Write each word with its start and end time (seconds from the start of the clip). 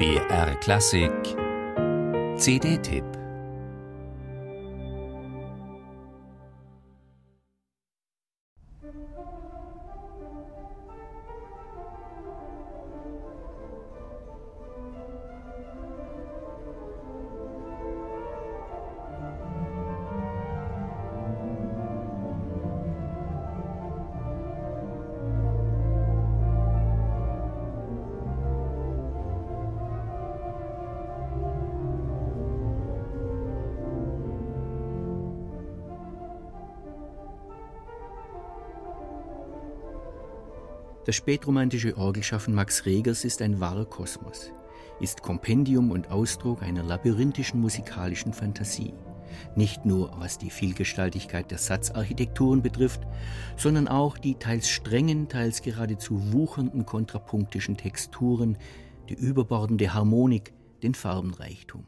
BR 0.00 0.54
Klassik. 0.62 1.36
CD-Tipp 2.38 3.19
Das 41.06 41.16
spätromantische 41.16 41.96
Orgelschaffen 41.96 42.54
Max 42.54 42.84
Regers 42.84 43.24
ist 43.24 43.40
ein 43.40 43.58
wahrer 43.58 43.86
Kosmos, 43.86 44.52
ist 45.00 45.22
Kompendium 45.22 45.90
und 45.90 46.10
Ausdruck 46.10 46.62
einer 46.62 46.82
labyrinthischen 46.82 47.58
musikalischen 47.58 48.34
Fantasie. 48.34 48.92
Nicht 49.56 49.86
nur 49.86 50.12
was 50.18 50.36
die 50.36 50.50
Vielgestaltigkeit 50.50 51.50
der 51.50 51.56
Satzarchitekturen 51.56 52.60
betrifft, 52.60 53.00
sondern 53.56 53.88
auch 53.88 54.18
die 54.18 54.34
teils 54.34 54.68
strengen, 54.68 55.28
teils 55.28 55.62
geradezu 55.62 56.32
wuchernden 56.32 56.84
kontrapunktischen 56.84 57.78
Texturen, 57.78 58.58
die 59.08 59.14
überbordende 59.14 59.94
Harmonik, 59.94 60.52
den 60.82 60.94
Farbenreichtum. 60.94 61.86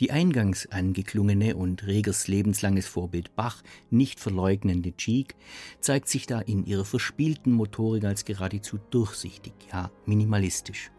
Die 0.00 0.10
eingangs 0.10 0.66
angeklungene 0.70 1.56
und 1.56 1.86
Regers 1.86 2.26
lebenslanges 2.26 2.86
Vorbild 2.86 3.36
Bach 3.36 3.62
nicht 3.90 4.18
verleugnende 4.18 4.96
Cheek 4.96 5.34
zeigt 5.80 6.08
sich 6.08 6.26
da 6.26 6.40
in 6.40 6.64
ihrer 6.64 6.86
verspielten 6.86 7.52
Motorik 7.52 8.04
als 8.04 8.24
geradezu 8.24 8.78
durchsichtig, 8.90 9.52
ja 9.72 9.90
minimalistisch. 10.06 10.90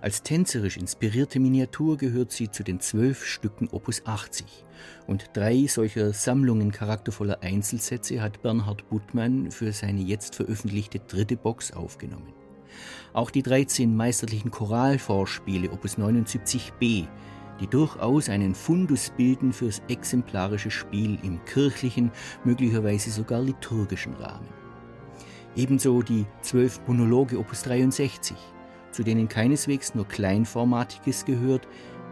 Als 0.00 0.22
tänzerisch 0.22 0.76
inspirierte 0.76 1.40
Miniatur 1.40 1.96
gehört 1.96 2.32
sie 2.32 2.50
zu 2.50 2.62
den 2.62 2.80
zwölf 2.80 3.24
Stücken 3.24 3.68
Opus 3.68 4.04
80 4.04 4.64
und 5.06 5.30
drei 5.34 5.66
solcher 5.66 6.12
Sammlungen 6.12 6.72
charaktervoller 6.72 7.42
Einzelsätze 7.42 8.20
hat 8.20 8.42
Bernhard 8.42 8.88
Buttmann 8.90 9.50
für 9.50 9.72
seine 9.72 10.02
jetzt 10.02 10.34
veröffentlichte 10.34 10.98
dritte 11.00 11.36
Box 11.36 11.72
aufgenommen. 11.72 12.32
Auch 13.12 13.30
die 13.30 13.42
13 13.42 13.96
meisterlichen 13.96 14.50
Choralvorspiele 14.50 15.70
Opus 15.70 15.96
79b 15.96 17.08
die 17.60 17.66
durchaus 17.66 18.28
einen 18.28 18.54
Fundus 18.54 19.10
bilden 19.16 19.52
fürs 19.52 19.82
exemplarische 19.88 20.70
Spiel 20.70 21.18
im 21.22 21.44
kirchlichen, 21.44 22.10
möglicherweise 22.44 23.10
sogar 23.10 23.40
liturgischen 23.40 24.14
Rahmen. 24.14 24.48
Ebenso 25.56 26.02
die 26.02 26.26
zwölf 26.40 26.80
Monologe 26.86 27.38
Opus 27.38 27.62
63, 27.62 28.36
zu 28.90 29.02
denen 29.02 29.28
keineswegs 29.28 29.94
nur 29.94 30.06
Kleinformatiges 30.06 31.24
gehört, 31.24 31.66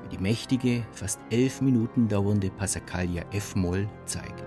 wie 0.05 0.17
die 0.17 0.23
mächtige, 0.23 0.85
fast 0.93 1.21
elf 1.31 1.61
Minuten 1.61 2.09
dauernde 2.09 2.51
Passacaglia 2.51 3.25
F-Moll 3.33 3.89
zeigt. 4.05 4.46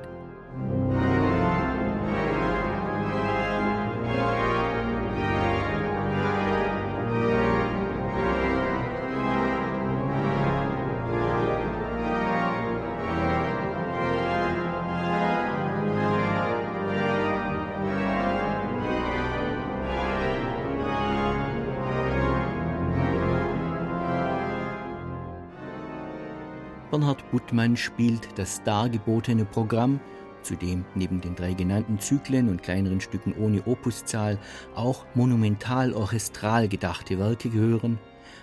Bernhard 26.91 27.29
Buttmann 27.29 27.77
spielt 27.77 28.27
das 28.35 28.63
dargebotene 28.63 29.45
Programm, 29.45 29.99
zu 30.41 30.55
dem 30.55 30.85
neben 30.95 31.21
den 31.21 31.35
drei 31.35 31.53
genannten 31.53 31.99
Zyklen 31.99 32.49
und 32.49 32.63
kleineren 32.63 32.99
Stücken 32.99 33.35
ohne 33.37 33.67
Opuszahl 33.67 34.39
auch 34.73 35.05
monumental-orchestral 35.13 36.67
gedachte 36.67 37.19
Werke 37.19 37.49
gehören, 37.49 37.99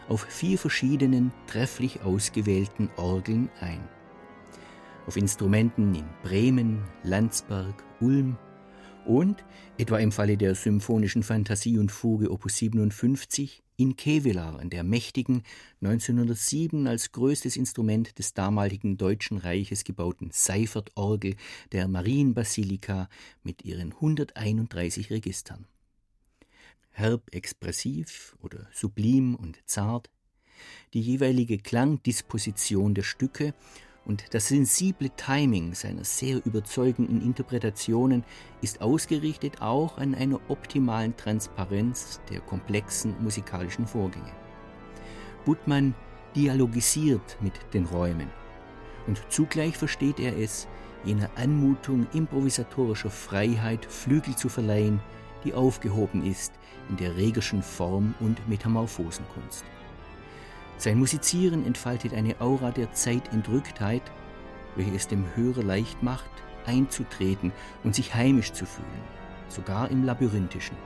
auf 0.08 0.22
vier 0.22 0.58
verschiedenen, 0.58 1.32
trefflich 1.48 2.02
ausgewählten 2.02 2.88
Orgeln 2.96 3.48
ein. 3.60 3.80
Auf 5.08 5.16
Instrumenten 5.16 5.94
in 5.94 6.04
Bremen, 6.22 6.82
Landsberg, 7.02 7.74
Ulm 8.00 8.36
und, 9.06 9.44
etwa 9.78 9.98
im 9.98 10.12
Falle 10.12 10.36
der 10.36 10.54
Symphonischen 10.54 11.22
Fantasie 11.22 11.78
und 11.78 11.90
Fuge 11.90 12.30
Opus 12.30 12.56
57, 12.56 13.62
in 13.76 13.96
Kevelaar, 13.96 14.64
der 14.64 14.84
mächtigen, 14.84 15.42
1907 15.82 16.86
als 16.86 17.12
größtes 17.12 17.56
Instrument 17.56 18.18
des 18.18 18.34
damaligen 18.34 18.96
Deutschen 18.96 19.38
Reiches 19.38 19.84
gebauten 19.84 20.30
Seifert-Orgel 20.32 21.36
der 21.72 21.86
Marienbasilika 21.88 23.08
mit 23.42 23.64
ihren 23.64 23.92
131 23.92 25.10
Registern. 25.10 25.66
Herb 26.90 27.34
expressiv 27.34 28.36
oder 28.40 28.66
sublim 28.72 29.34
und 29.34 29.58
zart, 29.66 30.10
die 30.94 31.02
jeweilige 31.02 31.58
Klangdisposition 31.58 32.94
der 32.94 33.02
Stücke 33.02 33.52
und 34.06 34.34
das 34.34 34.48
sensible 34.48 35.10
Timing 35.10 35.74
seiner 35.74 36.04
sehr 36.04 36.44
überzeugenden 36.46 37.20
Interpretationen 37.20 38.24
ist 38.62 38.80
ausgerichtet 38.80 39.60
auch 39.60 39.98
an 39.98 40.14
einer 40.14 40.40
optimalen 40.48 41.16
Transparenz 41.16 42.20
der 42.30 42.40
komplexen 42.40 43.14
musikalischen 43.22 43.86
Vorgänge. 43.86 44.32
Buttmann 45.44 45.94
dialogisiert 46.34 47.36
mit 47.40 47.54
den 47.74 47.84
Räumen 47.84 48.30
und 49.06 49.20
zugleich 49.28 49.76
versteht 49.76 50.20
er 50.20 50.36
es, 50.36 50.66
jener 51.04 51.30
Anmutung 51.36 52.06
improvisatorischer 52.12 53.10
Freiheit 53.10 53.86
Flügel 53.86 54.34
zu 54.36 54.48
verleihen, 54.48 55.00
die 55.44 55.54
aufgehoben 55.54 56.24
ist 56.24 56.52
in 56.88 56.96
der 56.96 57.16
regerschen 57.16 57.62
Form- 57.62 58.14
und 58.20 58.48
Metamorphosenkunst. 58.48 59.64
Sein 60.78 60.98
Musizieren 60.98 61.64
entfaltet 61.64 62.12
eine 62.12 62.40
Aura 62.40 62.70
der 62.70 62.92
Zeitentrücktheit, 62.92 64.02
welche 64.74 64.94
es 64.94 65.08
dem 65.08 65.24
Hörer 65.34 65.62
leicht 65.62 66.02
macht, 66.02 66.30
einzutreten 66.66 67.52
und 67.82 67.94
sich 67.94 68.14
heimisch 68.14 68.52
zu 68.52 68.66
fühlen, 68.66 68.86
sogar 69.48 69.90
im 69.90 70.04
Labyrinthischen. 70.04 70.76